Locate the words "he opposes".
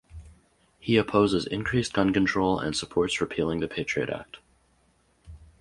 0.79-1.45